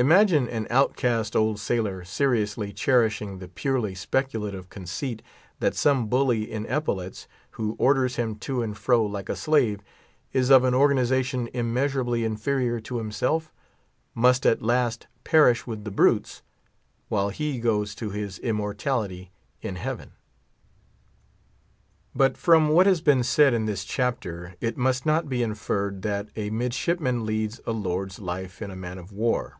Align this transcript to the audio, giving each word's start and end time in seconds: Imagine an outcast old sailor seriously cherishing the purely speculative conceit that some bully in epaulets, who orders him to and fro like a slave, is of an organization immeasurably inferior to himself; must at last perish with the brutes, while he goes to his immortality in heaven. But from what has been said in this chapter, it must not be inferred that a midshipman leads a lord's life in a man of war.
Imagine 0.00 0.48
an 0.48 0.68
outcast 0.70 1.34
old 1.34 1.58
sailor 1.58 2.04
seriously 2.04 2.72
cherishing 2.72 3.40
the 3.40 3.48
purely 3.48 3.96
speculative 3.96 4.68
conceit 4.70 5.22
that 5.58 5.74
some 5.74 6.06
bully 6.06 6.48
in 6.48 6.64
epaulets, 6.66 7.26
who 7.58 7.74
orders 7.80 8.14
him 8.14 8.36
to 8.36 8.62
and 8.62 8.78
fro 8.78 9.04
like 9.04 9.28
a 9.28 9.34
slave, 9.34 9.80
is 10.32 10.50
of 10.50 10.62
an 10.62 10.72
organization 10.72 11.48
immeasurably 11.52 12.24
inferior 12.24 12.78
to 12.78 12.98
himself; 12.98 13.52
must 14.14 14.46
at 14.46 14.62
last 14.62 15.08
perish 15.24 15.66
with 15.66 15.82
the 15.82 15.90
brutes, 15.90 16.42
while 17.08 17.30
he 17.30 17.58
goes 17.58 17.92
to 17.96 18.10
his 18.10 18.38
immortality 18.38 19.32
in 19.62 19.74
heaven. 19.74 20.12
But 22.14 22.36
from 22.36 22.68
what 22.68 22.86
has 22.86 23.00
been 23.00 23.24
said 23.24 23.52
in 23.52 23.66
this 23.66 23.82
chapter, 23.82 24.54
it 24.60 24.76
must 24.76 25.04
not 25.04 25.28
be 25.28 25.42
inferred 25.42 26.02
that 26.02 26.28
a 26.36 26.50
midshipman 26.50 27.26
leads 27.26 27.60
a 27.66 27.72
lord's 27.72 28.20
life 28.20 28.62
in 28.62 28.70
a 28.70 28.76
man 28.76 28.98
of 28.98 29.10
war. 29.10 29.56